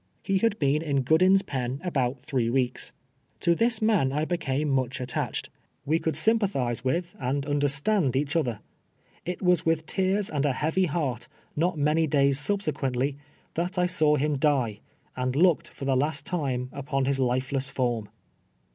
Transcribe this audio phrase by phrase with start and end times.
[0.23, 2.91] He had been in Goodin's pen about three weeks.
[3.41, 5.51] To this man I became much attached.
[5.85, 8.31] We coidd sympathize with, and understand G2 TWELVE YEARS A SLAVE.
[8.31, 8.59] each other.
[9.27, 13.17] It was with tears and a heavy heart, not many days suljsequently,
[13.53, 14.79] that I saw him die,
[15.15, 18.09] and looked lor the hist time u})on liis lifeless form!